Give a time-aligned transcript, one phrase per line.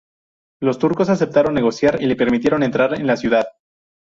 [0.63, 3.45] Los turcos aceptaron negociar y le permitieron entrar en la ciudad.